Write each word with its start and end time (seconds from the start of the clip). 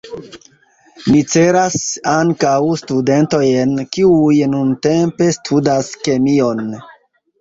Mi 1.15 1.19
celas 1.33 1.75
ankaŭ 2.13 2.55
studentojn 2.83 3.75
kiuj 3.97 4.41
nuntempe 4.55 5.29
studas 5.37 5.93
kemion. 6.09 6.65